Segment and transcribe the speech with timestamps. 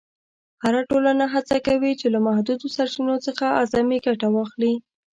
[0.63, 4.73] هره ټولنه هڅه کوي چې له محدودو سرچینو څخه اعظمي ګټه واخلي.